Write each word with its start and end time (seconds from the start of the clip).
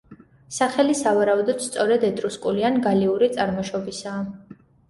სახელი 0.55 0.95
სავარაუდოდ 1.01 1.61
სწორედ 1.67 2.07
ეტრუსკული 2.09 2.67
ან 2.71 2.81
გალიური 2.89 3.31
წარმოშობისაა. 3.37 4.61